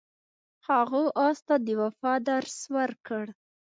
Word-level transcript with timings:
هغه 0.67 1.01
اس 1.25 1.37
ته 1.47 1.55
د 1.65 1.67
وفا 1.81 2.13
درس 2.29 2.57
ورکړ. 2.75 3.25